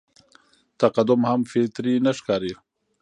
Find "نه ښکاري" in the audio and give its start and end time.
2.05-2.53